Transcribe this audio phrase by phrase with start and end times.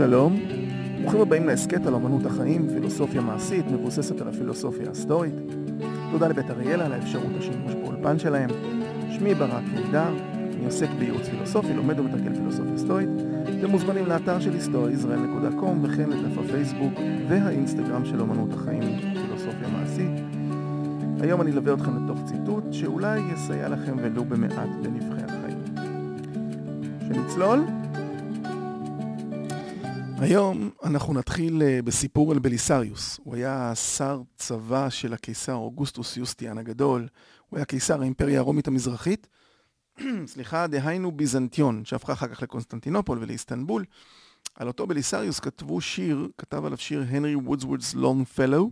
[0.00, 0.36] שלום,
[1.00, 5.34] ברוכים הבאים להסכת על אמנות החיים, פילוסופיה מעשית מבוססת על הפילוסופיה הסטורית.
[6.10, 8.50] תודה לבית אריאלה על האפשרות השימוש באולפן שלהם.
[9.10, 13.08] שמי ברק יהודה, אני עוסק בייעוץ פילוסופי, לומד ומתרגל פילוסופיה סטורית.
[13.58, 16.92] אתם מוזמנים לאתר של היסטורישראל.com וכן לדף הפייסבוק
[17.28, 20.10] והאינסטגרם של אמנות החיים, פילוסופיה מעשית.
[21.20, 25.58] היום אני אלווה אתכם לתוך ציטוט שאולי יסייע לכם ולו במעט בנבחי החיים.
[27.08, 27.79] שנצלול?
[30.20, 33.20] היום אנחנו נתחיל אה, בסיפור על בליסריוס.
[33.24, 37.08] הוא היה שר צבא של הקיסר אוגוסטוס יוסטיניאן הגדול.
[37.48, 39.26] הוא היה קיסר האימפריה הרומית המזרחית.
[40.26, 43.84] סליחה, דהיינו ביזנטיון, שהפכה אחר כך לקונסטנטינופול ולאיסטנבול.
[44.54, 48.70] על אותו בליסריוס כתבו שיר, כתב עליו שיר הנרי וודסוורת' לונגפלו.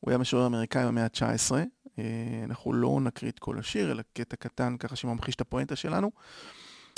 [0.00, 1.52] הוא היה משורר אמריקאי במאה ה-19.
[1.98, 2.04] אה,
[2.44, 6.10] אנחנו לא נקריא את כל השיר, אלא קטע קטן ככה שממחיש את הפואנטה שלנו.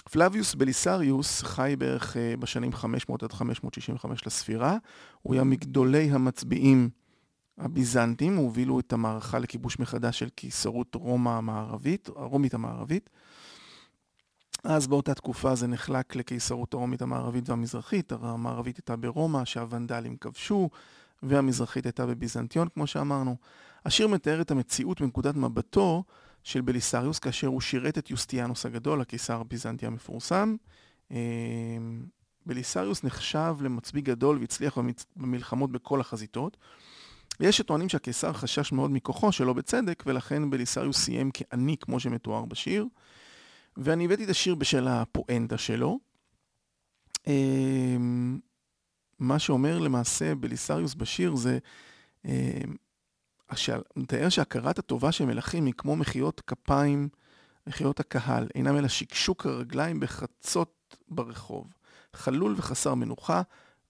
[0.01, 4.77] פלביוס בליסריוס חי בערך אה, בשנים 500 עד 565 לספירה.
[5.23, 6.91] הוא היה מגדולי המצביעים
[7.59, 13.11] הביזנטים, הובילו את המערכה לכיבוש מחדש של קיסרות רומא המערבית, הרומית המערבית.
[14.65, 20.70] אז באותה תקופה זה נחלק לקיסרות הרומית המערבית והמזרחית, המערבית הייתה ברומא, שהוונדלים כבשו,
[21.23, 23.37] והמזרחית הייתה בביזנטיון, כמו שאמרנו.
[23.85, 26.05] השיר מתאר את המציאות מנקודת מבטו
[26.44, 30.56] של בליסריוס, כאשר הוא שירת את יוסטיאנוס הגדול, הקיסר הביזנטי המפורסם.
[31.10, 31.16] אמ,
[32.46, 34.78] בליסריוס נחשב למצביא גדול והצליח
[35.16, 36.56] במלחמות בכל החזיתות.
[37.41, 42.86] יש שטוענים שהקיסר חשש מאוד מכוחו, שלא בצדק, ולכן בליסריוס סיים כעני, כמו שמתואר בשיר.
[43.77, 45.98] ואני הבאתי את השיר בשל הפואנטה שלו.
[47.27, 48.38] אמ,
[49.18, 51.58] מה שאומר למעשה בליסריוס בשיר זה
[52.24, 52.30] אמ,
[53.97, 57.09] מתאר שהכרת הטובה של מלכים היא כמו מחיאות כפיים,
[57.67, 61.67] מחיאות הקהל, אינם אלא שקשוק הרגליים בחצות ברחוב,
[62.17, 63.42] חלול וחסר מנוחה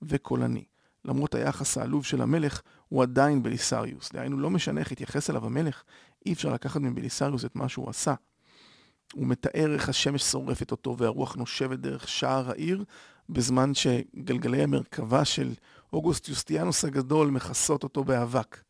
[0.03, 0.65] וקולני.
[1.05, 4.13] למרות היחס העלוב של המלך, הוא עדיין בליסריוס.
[4.13, 5.83] דהיינו, לא משנה איך התייחס אליו המלך,
[6.27, 8.15] אי אפשר לקחת מבליסריוס את מה שהוא עשה.
[9.13, 12.85] הוא מתאר איך השמש שורפת אותו והרוח נושבת דרך שער העיר,
[13.29, 15.55] בזמן שגלגלי המרכבה של
[15.93, 18.61] אוגוסט יוסטיאנוס הגדול מכסות אותו באבק.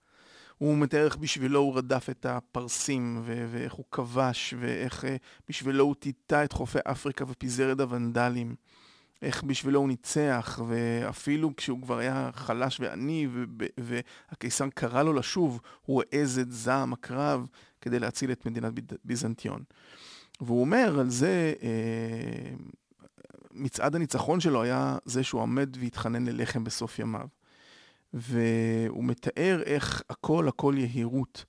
[0.60, 5.16] הוא מתאר איך בשבילו הוא רדף את הפרסים, ו- ואיך הוא כבש, ואיך אה,
[5.48, 8.54] בשבילו הוא טיטה את חופי אפריקה ופיזר את הוונדלים.
[9.22, 13.28] איך בשבילו הוא ניצח, ואפילו כשהוא כבר היה חלש ועני,
[13.78, 17.46] והקיסר קרא לו לשוב, הוא העז את זעם הקרב
[17.80, 18.72] כדי להציל את מדינת
[19.04, 19.62] ביזנטיון.
[20.40, 22.54] והוא אומר על זה, אה,
[23.52, 27.39] מצעד הניצחון שלו היה זה שהוא עומד והתחנן ללחם בסוף ימיו.
[28.14, 31.44] והוא מתאר איך הכל הכל יהירות,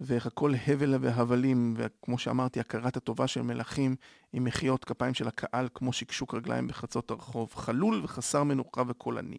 [0.00, 3.96] ואיך הכל הבל והבלים, וכמו שאמרתי, הכרת הטובה של מלכים
[4.32, 9.38] עם מחיאות כפיים של הקהל כמו שקשוק רגליים בחצות הרחוב, חלול וחסר מנוחה וקולני.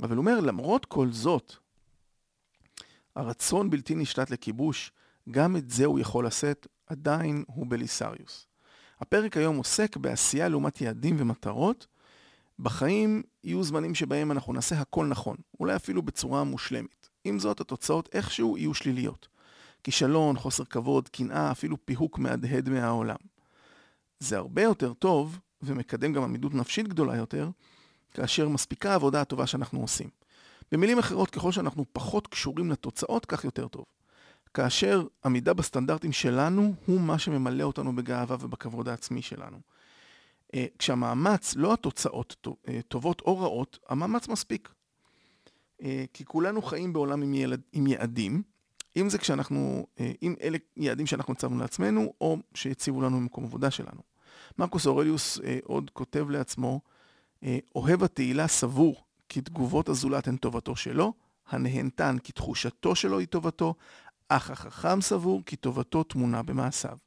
[0.00, 1.54] אבל הוא אומר, למרות כל זאת,
[3.16, 4.92] הרצון בלתי נשלט לכיבוש,
[5.30, 8.46] גם את זה הוא יכול לשאת, עדיין הוא בליסריוס.
[9.00, 11.86] הפרק היום עוסק בעשייה לעומת יעדים ומטרות,
[12.58, 17.08] בחיים יהיו זמנים שבהם אנחנו נעשה הכל נכון, אולי אפילו בצורה מושלמת.
[17.24, 19.28] עם זאת, התוצאות איכשהו יהיו שליליות.
[19.84, 23.16] כישלון, חוסר כבוד, קנאה, אפילו פיהוק מהדהד מהעולם.
[24.20, 27.50] זה הרבה יותר טוב, ומקדם גם עמידות נפשית גדולה יותר,
[28.14, 30.08] כאשר מספיקה העבודה הטובה שאנחנו עושים.
[30.72, 33.84] במילים אחרות, ככל שאנחנו פחות קשורים לתוצאות, כך יותר טוב.
[34.54, 39.60] כאשר עמידה בסטנדרטים שלנו הוא מה שממלא אותנו בגאווה ובכבוד העצמי שלנו.
[40.56, 44.74] אה, כשהמאמץ, לא התוצאות אה, טובות או רעות, המאמץ מספיק.
[45.82, 48.42] אה, כי כולנו חיים בעולם עם, ילד, עם יעדים,
[48.96, 49.86] אם זה כשאנחנו,
[50.22, 54.00] אם אלה יעדים שאנחנו הצבנו לעצמנו, או שהציבו לנו במקום עבודה שלנו.
[54.58, 56.80] מרקוס אורליוס עוד כותב לעצמו,
[57.74, 61.12] אוהב התהילה סבור כי תגובות הזולת הן טובתו שלו,
[61.48, 63.74] הנהנתן כי תחושתו שלו היא טובתו,
[64.28, 66.98] אך החכם סבור כי טובתו טמונה במעשיו.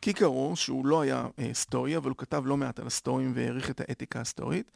[0.00, 3.80] קיקרו, שהוא לא היה אה, סטואי, אבל הוא כתב לא מעט על הסטואים והעריך את
[3.80, 4.70] האתיקה הסטואית,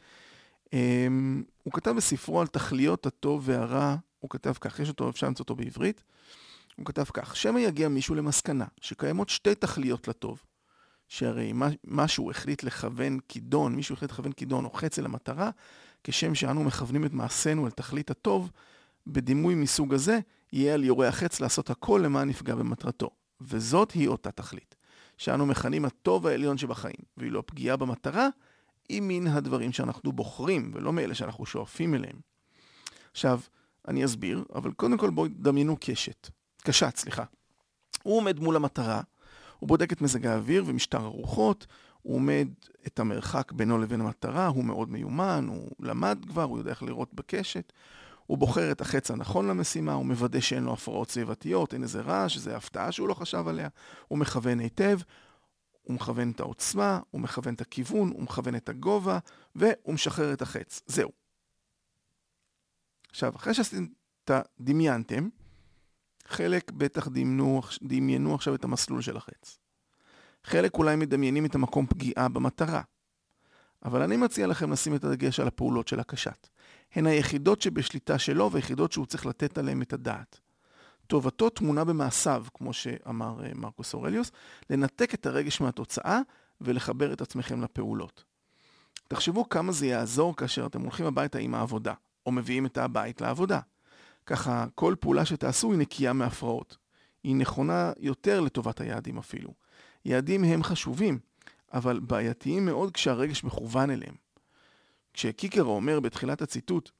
[0.73, 1.07] אה,
[1.63, 5.55] הוא כתב בספרו על תכליות הטוב והרע, הוא כתב כך, יש אותו, אפשר למצוא אותו
[5.55, 6.03] בעברית,
[6.75, 10.43] הוא כתב כך, שמא יגיע מישהו למסקנה שקיימות שתי תכליות לטוב,
[11.07, 15.49] שהרי מה, משהו החליט לכוון כידון, מישהו החליט לכוון כידון או חץ אל המטרה,
[16.03, 18.51] כשם שאנו מכוונים את מעשינו אל תכלית הטוב,
[19.07, 20.19] בדימוי מסוג הזה,
[20.53, 23.09] יהיה על יורה החץ לעשות הכל למען נפגע במטרתו.
[23.41, 24.75] וזאת היא אותה תכלית.
[25.23, 28.27] שאנו מכנים הטוב העליון שבחיים, ואילו הפגיעה במטרה
[28.89, 32.15] היא מן הדברים שאנחנו בוחרים, ולא מאלה שאנחנו שואפים אליהם.
[33.11, 33.39] עכשיו,
[33.87, 36.29] אני אסביר, אבל קודם כל בואו דמיינו קשת.
[36.63, 37.23] קשת, סליחה.
[38.03, 39.01] הוא עומד מול המטרה,
[39.59, 41.67] הוא בודק את מזג האוויר ומשטר הרוחות,
[42.01, 42.47] הוא עומד
[42.87, 47.13] את המרחק בינו לבין המטרה, הוא מאוד מיומן, הוא למד כבר, הוא יודע איך לראות
[47.13, 47.73] בקשת.
[48.33, 52.35] הוא בוחר את החץ הנכון למשימה, הוא מוודא שאין לו הפרעות סביבתיות, אין איזה רעש,
[52.35, 53.67] איזה הפתעה שהוא לא חשב עליה,
[54.07, 54.99] הוא מכוון היטב,
[55.81, 59.19] הוא מכוון את העוצמה, הוא מכוון את הכיוון, הוא מכוון את הגובה,
[59.55, 60.81] והוא משחרר את החץ.
[60.85, 61.09] זהו.
[63.09, 63.85] עכשיו, אחרי שעשיתם,
[64.59, 65.29] דמיינתם,
[66.27, 69.59] חלק בטח דמיינו, דמיינו עכשיו את המסלול של החץ.
[70.43, 72.81] חלק אולי מדמיינים את המקום פגיעה במטרה.
[73.85, 76.47] אבל אני מציע לכם לשים את הדגש על הפעולות של הקשת.
[76.95, 80.39] הן היחידות שבשליטה שלו והיחידות שהוא צריך לתת עליהן את הדעת.
[81.07, 84.31] טובתו טמונה במעשיו, כמו שאמר אה, מרקוס אורליוס,
[84.69, 86.19] לנתק את הרגש מהתוצאה
[86.61, 88.23] ולחבר את עצמכם לפעולות.
[89.07, 91.93] תחשבו כמה זה יעזור כאשר אתם הולכים הביתה עם העבודה,
[92.25, 93.59] או מביאים את הבית לעבודה.
[94.25, 96.77] ככה כל פעולה שתעשו היא נקייה מהפרעות.
[97.23, 99.53] היא נכונה יותר לטובת היעדים אפילו.
[100.05, 101.19] יעדים הם חשובים,
[101.73, 104.22] אבל בעייתיים מאוד כשהרגש מכוון אליהם.
[105.13, 106.91] כשקיקרו אומר בתחילת הציטוט,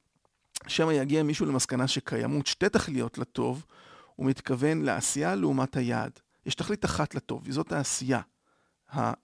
[0.66, 3.66] שמא יגיע מישהו למסקנה שקיימות שתי תכליות לטוב,
[4.16, 6.20] הוא מתכוון לעשייה לעומת היעד.
[6.46, 8.20] יש תכלית אחת לטוב, וזאת העשייה.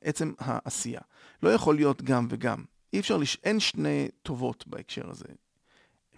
[0.00, 1.00] עצם העשייה.
[1.42, 2.64] לא יכול להיות גם וגם.
[2.92, 3.36] אי אפשר, לש...
[3.44, 5.28] אין שני טובות בהקשר הזה.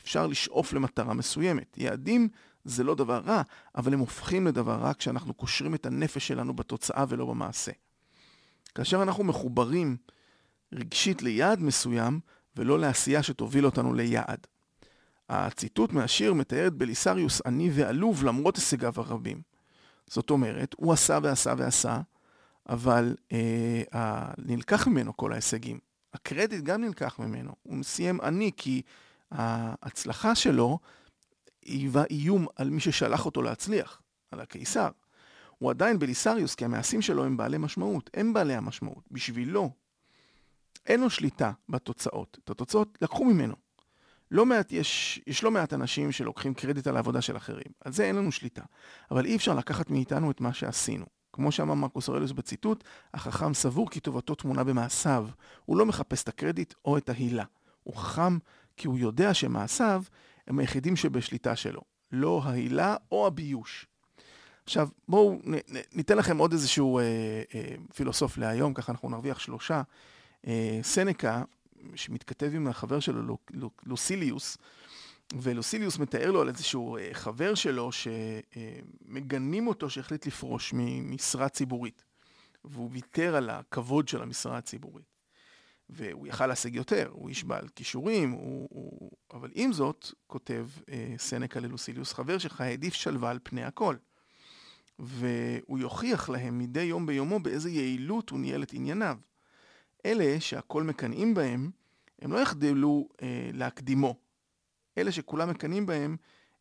[0.03, 1.79] אפשר לשאוף למטרה מסוימת.
[1.79, 2.29] יעדים
[2.65, 3.43] זה לא דבר רע,
[3.75, 7.73] אבל הם הופכים לדבר רע כשאנחנו קושרים את הנפש שלנו בתוצאה ולא במעשה.
[8.75, 9.97] כאשר אנחנו מחוברים
[10.73, 12.21] רגשית ליעד מסוים,
[12.57, 14.47] ולא לעשייה שתוביל אותנו ליעד.
[15.29, 19.43] הציטוט מהשיר מתאר את בליסריוס עני ועלוב למרות הישגיו הרבים.
[20.07, 22.01] זאת אומרת, הוא עשה ועשה ועשה,
[22.69, 25.79] אבל אה, נלקח ממנו כל ההישגים.
[26.15, 27.53] הקרדיט גם נלקח ממנו.
[27.63, 28.83] הוא סיים עני כי
[29.31, 30.79] ההצלחה שלו
[31.65, 34.89] היווה איום על מי ששלח אותו להצליח, על הקיסר.
[35.59, 39.05] הוא עדיין בליסריוס כי המעשים שלו הם בעלי משמעות, הם בעלי המשמעות.
[39.11, 39.71] בשבילו,
[40.87, 42.39] אין לו שליטה בתוצאות.
[42.45, 43.55] את התוצאות לקחו ממנו.
[44.31, 47.73] לא מעט, יש, יש לא מעט אנשים שלוקחים קרדיט על העבודה של אחרים.
[47.85, 48.63] על זה אין לנו שליטה.
[49.11, 51.07] אבל אי אפשר לקחת מאיתנו את מה שעשינו.
[51.33, 52.85] כמו שאמר מרקוס אורליוס בציטוט,
[53.15, 55.29] החכם סבור כי טובתו תמונה במעשיו.
[55.65, 57.45] הוא לא מחפש את הקרדיט או את ההילה.
[57.83, 58.39] הוא חכם
[58.77, 60.03] כי הוא יודע שמעשיו
[60.47, 61.81] הם היחידים שבשליטה שלו.
[62.13, 63.87] לא ההילה או הביוש.
[64.65, 65.41] עכשיו, בואו
[65.93, 67.05] ניתן לכם עוד איזשהו אה,
[67.55, 69.83] אה, פילוסוף להיום, ככה אנחנו נרוויח שלושה.
[70.47, 71.43] אה, סנקה,
[71.95, 73.39] שמתכתב עם החבר שלו,
[73.87, 74.59] לוסיליוס,
[75.35, 82.05] ולוסיליוס מתאר לו על איזשהו אה, חבר שלו שמגנים אותו שהחליט לפרוש ממשרה ציבורית.
[82.65, 85.13] והוא ויתר על הכבוד של המשרה הציבורית.
[85.91, 89.11] והוא יכל להשיג יותר, הוא איש בעל כישורים, הוא, הוא...
[89.33, 93.97] אבל עם זאת, כותב אה, סנקה ללוסיליוס, חבר שלך העדיף שלווה על פני הכל.
[94.99, 99.17] והוא יוכיח להם מדי יום ביומו באיזה יעילות הוא ניהל את ענייניו.
[100.07, 101.71] אלה שהכל מקנאים בהם,
[102.23, 104.15] הם לא יחדלו אה, להקדימו.
[104.99, 106.17] אלה שכולם מקנאים בהם,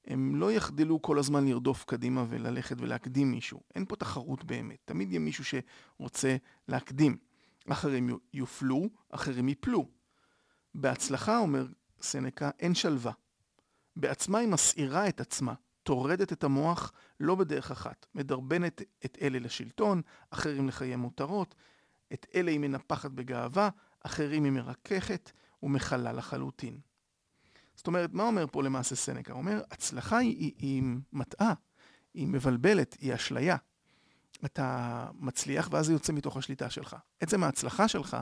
[0.08, 3.62] הם לא יחדלו כל הזמן לרדוף קדימה וללכת ולהקדים מישהו.
[3.76, 4.78] אין פה תחרות באמת.
[4.86, 6.36] תמיד יהיה מישהו שרוצה
[6.68, 7.18] להקדים.
[7.70, 9.88] אחרים יופלו, אחרים יפלו.
[10.76, 11.68] בהצלחה, אומר
[12.02, 13.12] סנקה, אין שלווה.
[13.96, 15.54] בעצמה היא מסעירה את עצמה,
[15.84, 21.56] טורדת את המוח לא בדרך אחת, מדרבנת את אלה לשלטון, אחרים לחיי מותרות,
[22.14, 23.70] את אלה היא מנפחת בגאווה,
[24.02, 25.32] אחרים היא מרככת
[25.64, 26.80] ומכלה לחלוטין.
[27.76, 29.34] זאת אומרת, מה אומר פה למעשה סנקה?
[29.34, 31.54] הוא אומר, הצלחה היא, היא, היא מטעה,
[32.14, 33.58] היא מבלבלת, היא אשליה.
[34.46, 36.96] אתה מצליח ואז זה יוצא מתוך השליטה שלך.
[37.20, 38.18] עצם ההצלחה שלך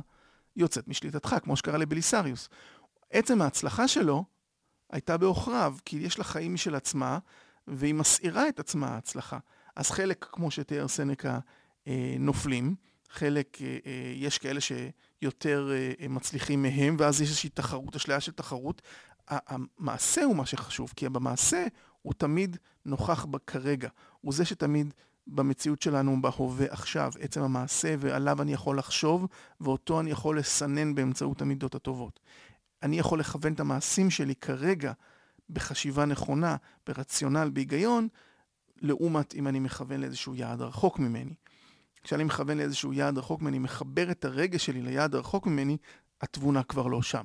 [0.56, 2.50] יוצאת משליטתך, כמו שקרה לבליסריוס.
[3.10, 4.24] עצם ההצלחה שלו
[4.90, 7.20] הייתה בעוכריו, כי יש לה חיים משל עצמה,
[7.68, 9.40] והיא מסעירה את עצמה ההצלחה.
[9.76, 11.40] אז חלק, כמו שתיאר סנקה,
[11.88, 12.76] אה, נופלים,
[13.10, 15.72] חלק, אה, אה, יש כאלה שיותר
[16.10, 18.82] מצליחים מהם, ואז יש איזושהי תחרות, אשליה של תחרות.
[19.28, 21.66] המעשה הוא מה שחשוב, כי במעשה
[22.02, 23.90] הוא תמיד נוכח כרגע.
[24.22, 24.94] הוא זה שתמיד
[25.28, 29.28] במציאות שלנו בהווה עכשיו, עצם המעשה ועליו אני יכול לחשוב,
[29.62, 32.20] ואותו אני יכול לסנן באמצעות המידות הטובות.
[32.84, 34.94] אני יכול לכוון את המעשים שלי כרגע
[35.50, 36.56] בחשיבה נכונה,
[36.88, 38.08] ברציונל, בהיגיון,
[38.82, 41.34] לעומת אם אני מכוון לאיזשהו יעד רחוק ממני.
[42.04, 45.78] כשאני מכוון לאיזשהו יעד רחוק ממני, מחבר את הרגש שלי ליעד הרחוק ממני,
[46.22, 47.24] התבונה כבר לא שם.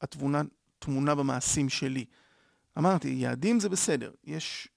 [0.00, 0.42] התבונה
[0.78, 2.04] תמונה במעשים שלי.
[2.78, 4.68] אמרתי, יעדים זה בסדר, יש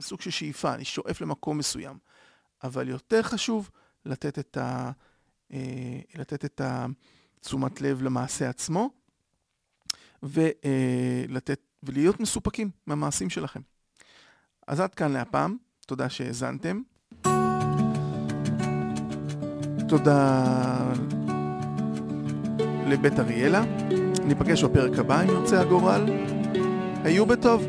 [0.00, 1.98] סוג של שאיפה, אני שואף למקום מסוים.
[2.62, 3.70] אבל יותר חשוב
[4.04, 4.90] לתת את, ה,
[5.52, 8.90] אה, לתת את התשומת לב למעשה עצמו,
[10.22, 13.60] ולתת, ולהיות מסופקים מהמעשים שלכם.
[14.66, 15.56] אז עד כאן להפעם,
[15.86, 16.82] תודה שהאזנתם.
[19.98, 20.44] תודה
[22.86, 23.62] לבית אריאלה.
[24.24, 26.04] ניפגש בפרק הבא אם ירצה הגורל.
[27.04, 27.66] היו בטוב.